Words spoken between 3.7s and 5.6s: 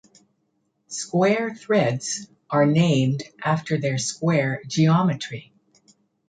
their square geometry.